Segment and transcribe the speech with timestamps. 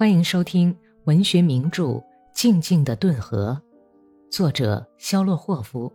[0.00, 0.74] 欢迎收听
[1.04, 1.82] 文学名著
[2.32, 3.60] 《静静的顿河》，
[4.34, 5.92] 作者肖洛霍夫，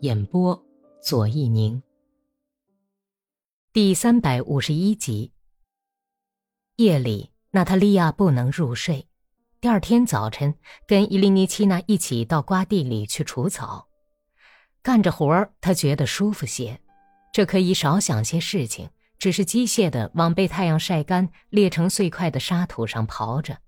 [0.00, 0.62] 演播
[1.02, 1.82] 左一宁。
[3.72, 5.32] 第三百五十一集。
[6.76, 9.08] 夜里，娜塔莉亚不能入睡。
[9.58, 10.54] 第二天早晨，
[10.86, 13.88] 跟伊利尼奇娜一起到瓜地里去除草，
[14.82, 16.78] 干着活儿，她觉得舒服些，
[17.32, 18.90] 这可以少想些事情。
[19.20, 23.58] 只是机械的往被太阳晒干、裂成碎块的沙土上刨着，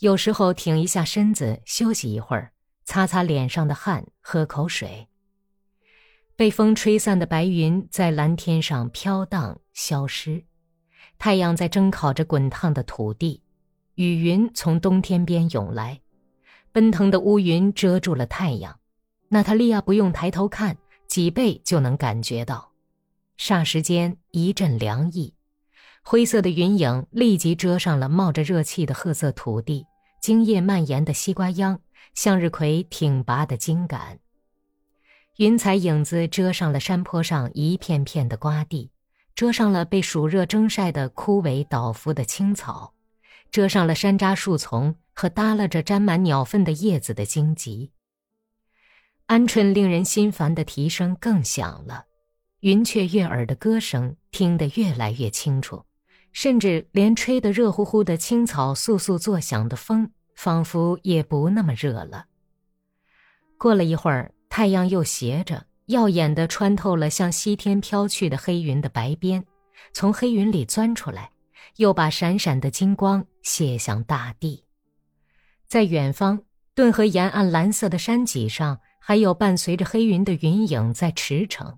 [0.00, 2.52] 有时候挺一下身子休息一会儿，
[2.84, 5.08] 擦擦脸上的汗，喝口水。
[6.34, 10.44] 被风吹散的白云在蓝天上飘荡消失，
[11.18, 13.44] 太阳在蒸烤着滚烫的土地，
[13.94, 16.00] 雨云从东天边涌来，
[16.72, 18.80] 奔腾的乌云遮住了太阳。
[19.28, 22.73] 娜塔莉亚不用抬头看，脊背就能感觉到。
[23.38, 25.34] 霎时间，一阵凉意，
[26.02, 29.86] 灰色的云影立即遮上了冒着热气的褐色土地，
[30.20, 31.80] 茎叶蔓延的西瓜秧，
[32.14, 34.18] 向日葵挺拔的茎杆。
[35.38, 38.92] 云彩影子遮上了山坡上一片片的瓜地，
[39.34, 42.94] 遮上了被暑热蒸晒的枯萎倒伏的青草，
[43.50, 47.90] 遮上了山楂树丛和耷拉着沾满鸟粪的叶子的荆棘。
[49.26, 52.04] 鹌鹑令人心烦的啼声更响了。
[52.64, 55.84] 云雀悦耳的歌声听得越来越清楚，
[56.32, 62.24] 甚至连吹得热乎乎的青草簌簌作响的风，仿佛也不那么热了。
[63.58, 69.44] 过了一会儿，太阳又斜着，耀眼的穿透了向西天飘去的黑云的白边，
[69.92, 71.32] 从黑云里钻出来，
[71.76, 74.64] 又把闪闪的金光泻向大地。
[75.68, 76.40] 在远方，
[76.74, 81.76] 顿河沿岸蓝色的山脊上，还有伴随着黑云的云影在驰骋。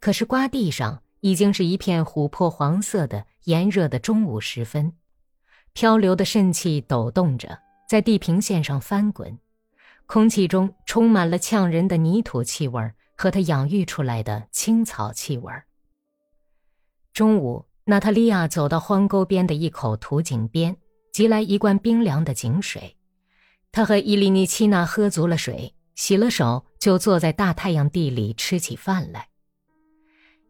[0.00, 4.92] 可是瓜地上已经是一片琥珀黄色的炎热的中午时分，
[5.72, 9.38] 漂流的肾气抖动着，在地平线上翻滚，
[10.06, 15.52] 空气中充满了呛人的泥土气味和它养育出来的青草气味。
[17.12, 20.76] 中午，娜塔莉亚走到荒沟边的一口土井边，
[21.12, 22.96] 汲来一罐冰凉的井水。
[23.72, 29.28] 她和伊利尼奇娜喝足了水，洗了手，就坐在大太阳地里吃起饭来。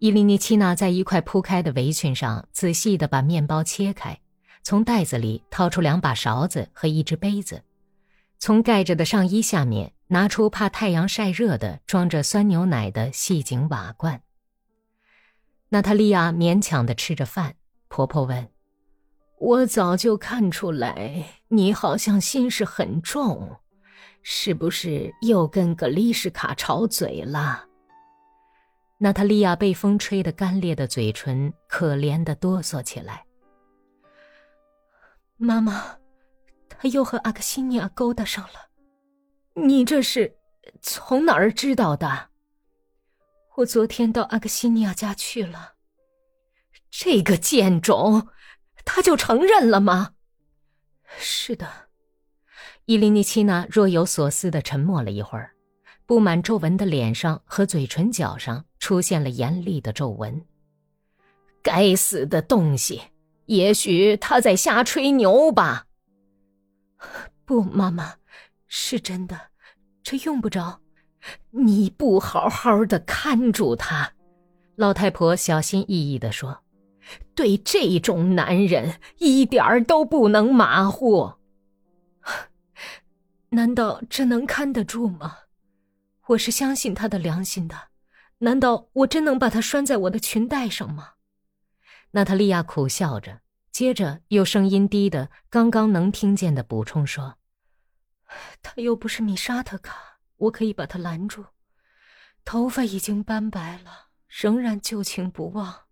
[0.00, 4.20] 伊利尼奇娜在一块铺开的围裙上仔细地把面包切开，
[4.62, 7.62] 从袋子里掏出两把勺子和一只杯子，
[8.38, 14.22] 从盖着的上衣下面拿出怕太阳晒热的装着酸牛奶的细颈瓦罐。
[15.70, 17.56] 娜塔莉亚勉强地吃着饭，
[17.88, 18.48] 婆婆问
[19.40, 23.56] ：“我早就看出来，你好像心事很重，
[24.22, 27.64] 是不是又跟格丽什卡吵嘴了？”
[29.00, 33.24] 娜塔莉亚被风吹得干裂的嘴唇，可怜的哆嗦起来。
[35.36, 35.96] 妈妈，
[36.68, 38.70] 他又和阿克西尼亚勾搭上了。
[39.54, 40.36] 你这是
[40.82, 42.30] 从哪儿知道的？
[43.54, 45.74] 我昨天到阿克西尼亚家去了。
[46.90, 48.28] 这个贱种，
[48.84, 50.14] 他就承认了吗？
[51.18, 51.88] 是的。
[52.86, 55.54] 伊琳妮奇娜若有所思的沉默了一会儿。
[56.08, 60.42] 布满皱纹的脸上和嘴唇角上出现了严厉的皱纹。
[61.62, 63.02] 该死的东西！
[63.44, 65.84] 也许他在瞎吹牛吧。
[67.44, 68.14] 不，妈妈，
[68.68, 69.38] 是真的，
[70.02, 70.80] 这用不着。
[71.50, 74.10] 你不好好的看住他，
[74.76, 76.62] 老太婆小心翼翼地说
[77.36, 81.34] ：“对这种男人一点儿都不能马虎。
[83.50, 85.36] 难道这能看得住吗？”
[86.28, 87.88] 我是相信他的良心的，
[88.38, 91.14] 难道我真能把他拴在我的裙带上吗？
[92.10, 93.40] 娜塔莉亚苦笑着，
[93.70, 97.38] 接着又声音低的刚刚能听见的补充说
[98.60, 101.46] ：“他又不是米沙特卡，我可以把他拦住。
[102.44, 105.86] 头发已经斑白了，仍然旧情不忘。”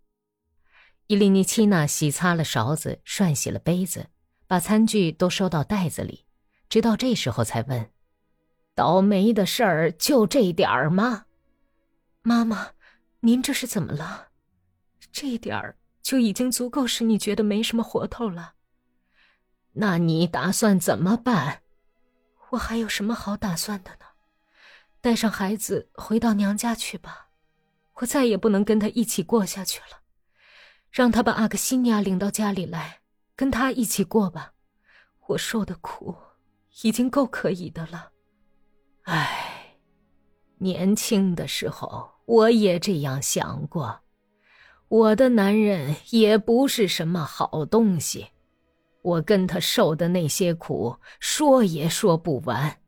[1.07, 4.11] 伊利尼奇娜洗擦了勺子，涮洗了杯子，
[4.45, 6.27] 把餐具都收到袋子里，
[6.69, 7.89] 直到这时候才问。
[8.77, 11.25] 倒霉的事儿就这点儿吗？
[12.21, 12.73] 妈妈，
[13.21, 14.27] 您这是怎么了？
[15.11, 18.53] 这点儿就已经足够使你觉得没什么活头了。
[19.73, 21.63] 那你打算怎么办？
[22.51, 24.05] 我还有什么好打算的呢？
[25.01, 27.29] 带上孩子回到娘家去吧。
[27.95, 30.01] 我再也不能跟他一起过下去了。
[30.91, 32.99] 让他把阿克西尼亚领到家里来，
[33.35, 34.53] 跟他一起过吧。
[35.25, 36.15] 我受的苦
[36.83, 38.11] 已经够可以的了。
[39.07, 39.77] 唉，
[40.57, 44.01] 年轻的时候我也这样想过，
[44.89, 48.27] 我的男人也不是什么好东西，
[49.01, 52.79] 我跟他受的那些苦，说也说不完。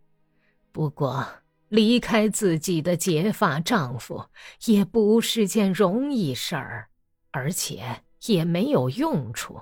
[0.74, 1.26] 不过，
[1.70, 4.26] 离开自己的结发丈夫
[4.66, 6.90] 也不是件容易事儿，
[7.32, 9.62] 而且也没有用处。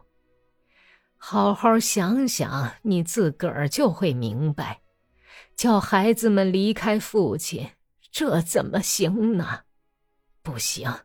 [1.18, 4.82] 好好想想，你自个儿就会明白。
[5.58, 7.72] 叫孩子们离开父亲，
[8.12, 9.62] 这怎么行呢？
[10.44, 11.00] 不行，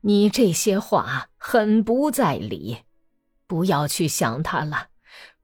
[0.00, 2.84] 你这些话很不在理。
[3.46, 4.88] 不要去想他了。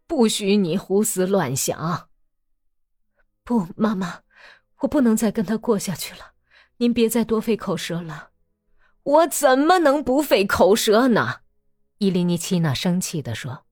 [0.07, 2.09] 不许你胡思乱想！
[3.43, 4.21] 不，妈妈，
[4.81, 6.33] 我不能再跟他过下去了。
[6.79, 8.31] 您别再多费口舌了。
[9.03, 11.41] 我怎么能不费口舌呢？
[11.99, 13.65] 伊琳妮奇娜生气地说：“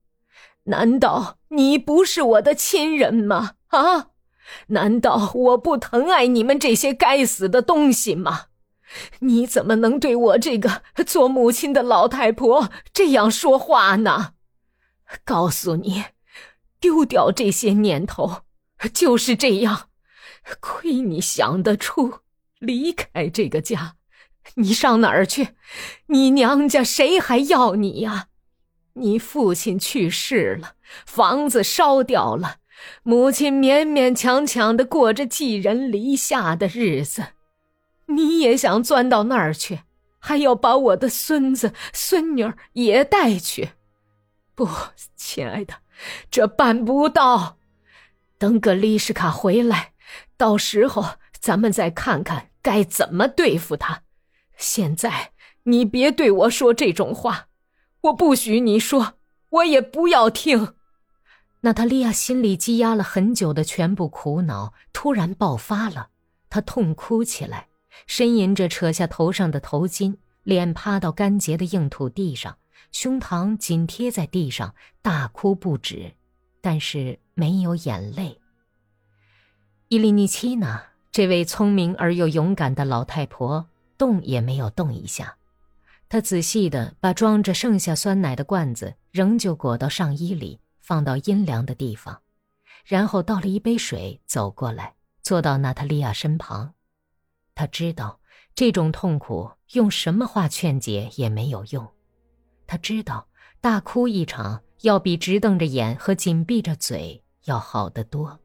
[0.65, 3.57] 难道你不是我的亲人吗？
[3.69, 4.12] 啊？
[4.69, 8.47] 难道我不疼爱你们这些该死的东西吗？
[9.21, 14.35] 你怎么能对我这个做母亲的老太婆这样说话呢？
[15.25, 16.05] 告诉你。”
[16.83, 18.43] 丢掉这些念头，
[18.93, 19.89] 就是这样。
[20.59, 22.15] 亏你想得出
[22.59, 23.95] 离开这个家，
[24.57, 25.51] 你上哪儿去？
[26.07, 28.27] 你娘家谁还要你呀？
[28.95, 30.75] 你父亲去世了，
[31.07, 32.57] 房子烧掉了，
[33.03, 37.29] 母亲勉勉强强的过着寄人篱下的日子，
[38.07, 39.81] 你也想钻到那儿去？
[40.19, 43.71] 还要把我的孙子孙女也带去？
[44.55, 44.69] 不，
[45.17, 45.75] 亲爱的。
[46.31, 47.59] 这办不到，
[48.39, 49.93] 等格丽什卡回来，
[50.37, 54.03] 到时候咱们再看看该怎么对付他。
[54.57, 55.33] 现在
[55.65, 57.49] 你别对我说这种话，
[58.03, 59.15] 我不许你说，
[59.51, 60.75] 我也不要听。
[61.65, 66.09] 娜塔莉亚心里积压了很久的全部苦恼突然爆发了，
[66.51, 67.69] 她痛哭起来，
[68.09, 72.59] 呻吟着扯下头上的头巾，脸趴到干结的硬土地上。
[72.91, 76.13] 胸膛紧贴在地上，大哭不止，
[76.61, 78.41] 但是没有眼泪。
[79.87, 83.65] 伊利尼奇娜这位聪明而又勇敢的老太婆
[83.97, 85.37] 动也没有动一下，
[86.09, 92.21] 她仔细地把装着剩下酸奶的罐子仍旧裹到上衣里，放到阴凉的地方，
[92.85, 96.75] 然后倒了一杯水，走过来，坐到娜塔莉亚身旁。
[97.55, 98.21] 她知道
[98.55, 101.89] 这种痛苦用什么话劝解也没有用。
[102.67, 103.29] 他知道，
[103.61, 108.41] 大哭一场要比直瞪着眼和紧闭着嘴要好得多。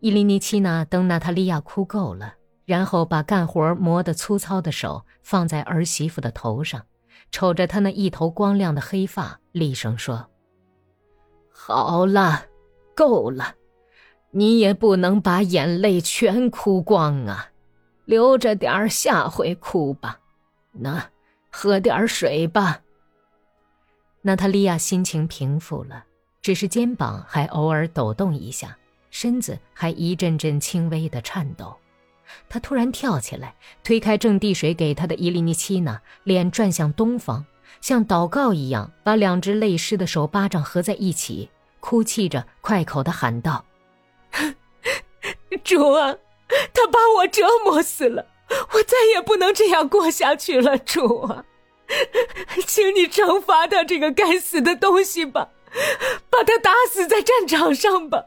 [0.00, 6.86] 伊琳妮奇娜等娜塔莉亚哭够了，然后把干活磨得粗糙的手放在儿媳妇的头上，
[7.30, 10.29] 瞅着她那一头光亮的黑发，厉声说
[11.66, 12.46] ：“好了，
[12.94, 13.54] 够了，
[14.30, 17.50] 你也不能把眼泪全哭光啊，
[18.04, 20.18] 留着点儿，下回哭吧。
[20.72, 21.04] 那。”
[21.52, 22.80] 喝点水吧。
[24.22, 26.04] 娜塔莉亚心情平复了，
[26.40, 28.78] 只是肩膀还偶尔抖动一下，
[29.10, 31.76] 身子还一阵阵轻微的颤抖。
[32.48, 33.52] 她突然跳起来，
[33.82, 37.44] 推开正递水给她的伊利尼奇娜，脸转向东方，
[37.80, 41.50] 像祷告一样，把两只泪湿的手巴掌合在一起，
[41.80, 43.64] 哭泣着，快口的喊道
[45.64, 46.16] ：“主啊，
[46.72, 48.26] 他把我折磨死了。”
[48.74, 51.44] 我再也不能这样过下去了，主啊，
[52.66, 55.50] 请你惩罚他这个该死的东西吧，
[56.28, 58.26] 把他打死在战场上吧，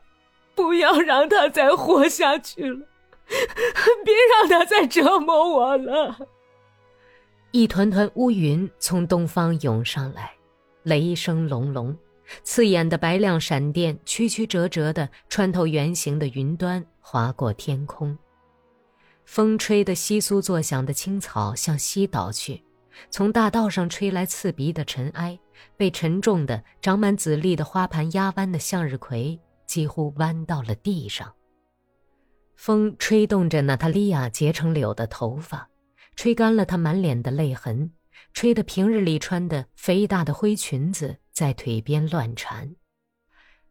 [0.55, 2.87] 不要让他再活下去了，
[4.05, 6.15] 别让他再折磨我了。
[7.55, 10.33] 一团团乌云从东方涌上来，
[10.81, 11.95] 雷声隆隆，
[12.41, 18.17] 刺眼的白亮闪电曲曲折折地穿透圆形的云端，划过天空。
[19.25, 22.63] 风吹得窸窣作响的青草向西倒去，
[23.11, 25.39] 从大道上吹来刺鼻的尘埃，
[25.77, 31.31] 被沉重的长满籽粒的花盘压弯的向日葵几乎弯到了地上。
[32.55, 35.69] 风吹动着娜塔莉亚结成柳的头发，
[36.15, 37.91] 吹干了她满脸的泪痕，
[38.33, 42.75] 吹得平日里穿的肥大的灰裙子在腿边乱缠。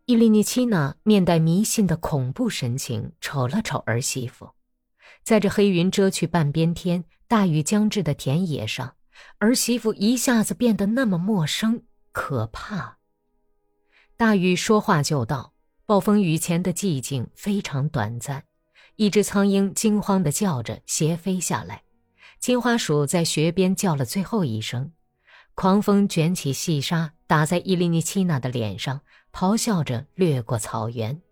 [0.06, 4.50] 伊利尼奇娜面带迷信的恐怖神情，瞅了瞅儿媳妇。
[5.22, 8.96] 在这黑云遮去半边天、大雨将至的田野上，
[9.38, 12.98] 儿媳妇一下子变得那么陌生、可怕。
[14.16, 15.54] 大雨说话就到，
[15.86, 18.44] 暴风雨前的寂静非常短暂。
[18.96, 21.84] 一只苍鹰惊慌地叫着，斜飞下来。
[22.42, 24.90] 金花鼠在穴边叫了最后一声。
[25.54, 31.22] 狂风卷起细沙，打在伊利尼奇娜的脸上，咆哮着掠过草原。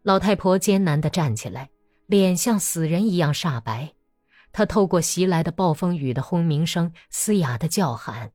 [0.00, 1.68] 老太婆艰难地站起来。
[2.06, 3.92] 脸像死人一样煞白，
[4.52, 8.32] 他透过袭来的暴风雨的轰鸣声，嘶哑的叫喊：“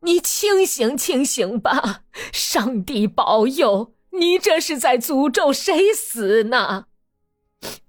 [0.00, 2.04] 你清醒清醒吧！
[2.32, 3.94] 上帝保佑！
[4.18, 6.86] 你这是在诅咒谁死呢？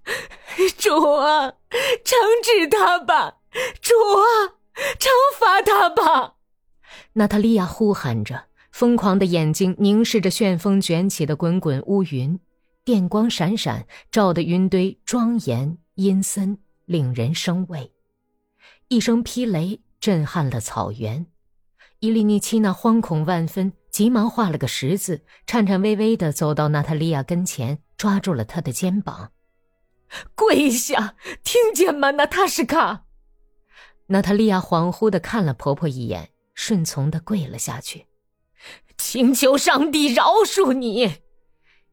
[0.77, 1.53] 主啊，
[2.03, 3.38] 惩治他吧！
[3.81, 4.58] 主啊，
[5.00, 6.36] 惩罚他吧！
[7.13, 12.39] 娜塔莉亚呼喊着，疯狂的眼睛凝视着旋风卷起的滚滚乌云，
[12.84, 17.91] 电光闪闪，照得云堆庄严阴森，令人生畏。
[18.88, 21.27] 一声霹雷震撼了草原，
[22.00, 29.31] 伊利尼奇娜惶恐万分，急忙画了个十字，颤颤巍巍地走到娜塔莉亚跟前，抓住了她的肩膀。
[30.35, 33.05] 跪下，听见吗，娜塔什卡？
[34.07, 38.07] 娜塔莉亚恍惚地看了婆婆一眼，顺从地跪了下去，
[38.97, 41.21] 请求上帝饶恕你。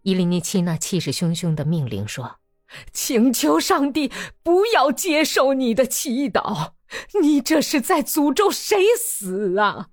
[0.03, 2.39] 伊利尼奇娜气势汹汹地命令说
[2.93, 4.11] ：“请求上帝
[4.43, 6.73] 不要接受你的祈祷，
[7.21, 9.89] 你这是在诅咒谁死啊？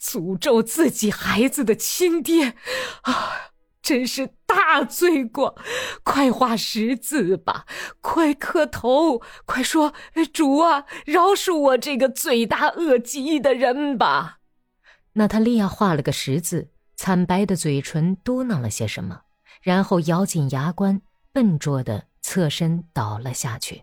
[0.00, 2.54] 诅咒自己孩子的亲爹
[3.02, 3.51] 啊！”
[3.82, 5.58] 真是大罪过！
[6.04, 7.66] 快画十字吧，
[8.00, 9.92] 快磕头，快说
[10.32, 14.38] 主啊，饶恕我这个罪大恶极的人吧！
[15.14, 19.22] 娜塔莉亚画了个十字，惨白的嘴唇嘟囔了些什么，
[19.60, 23.82] 然后咬紧牙关，笨拙的侧身倒了下去。